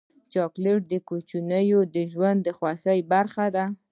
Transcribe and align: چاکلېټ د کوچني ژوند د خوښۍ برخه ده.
چاکلېټ 0.33 0.81
د 0.91 0.93
کوچني 1.07 1.63
ژوند 2.11 2.39
د 2.43 2.47
خوښۍ 2.57 2.99
برخه 3.13 3.45
ده. 3.55 3.65